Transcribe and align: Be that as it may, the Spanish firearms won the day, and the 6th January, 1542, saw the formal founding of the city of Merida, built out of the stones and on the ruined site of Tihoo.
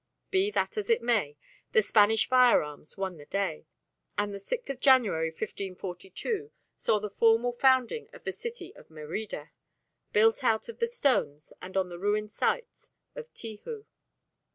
Be 0.31 0.49
that 0.49 0.77
as 0.79 0.89
it 0.89 1.03
may, 1.03 1.37
the 1.73 1.83
Spanish 1.83 2.27
firearms 2.27 2.97
won 2.97 3.17
the 3.17 3.27
day, 3.27 3.67
and 4.17 4.33
the 4.33 4.39
6th 4.39 4.79
January, 4.79 5.27
1542, 5.29 6.49
saw 6.75 6.97
the 6.97 7.11
formal 7.11 7.51
founding 7.51 8.09
of 8.11 8.23
the 8.23 8.31
city 8.33 8.75
of 8.75 8.89
Merida, 8.89 9.51
built 10.11 10.43
out 10.43 10.67
of 10.67 10.79
the 10.79 10.87
stones 10.87 11.53
and 11.61 11.77
on 11.77 11.89
the 11.89 11.99
ruined 11.99 12.31
site 12.31 12.89
of 13.15 13.31
Tihoo. 13.35 13.85